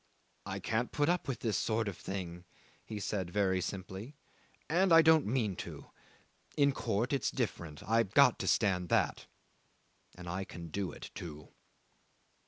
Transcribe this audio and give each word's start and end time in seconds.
"I 0.47 0.57
can't 0.59 0.91
put 0.91 1.09
up 1.09 1.27
with 1.27 1.41
this 1.41 1.63
kind 1.67 1.87
of 1.87 1.95
thing," 1.95 2.43
he 2.83 2.99
said, 2.99 3.29
very 3.29 3.61
simply, 3.61 4.15
"and 4.67 4.91
I 4.91 5.03
don't 5.03 5.27
mean 5.27 5.55
to. 5.57 5.91
In 6.57 6.71
court 6.71 7.13
it's 7.13 7.29
different; 7.29 7.83
I've 7.83 8.15
got 8.15 8.39
to 8.39 8.47
stand 8.47 8.89
that 8.89 9.27
and 10.15 10.27
I 10.27 10.43
can 10.43 10.69
do 10.69 10.91
it 10.91 11.11
too." 11.13 11.49